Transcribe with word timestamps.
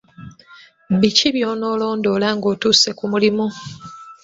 Biki 0.99 1.27
by'onoolondoola 1.35 2.27
ng'otuuse 2.37 2.89
ku 2.97 3.05
mulimu? 3.11 3.45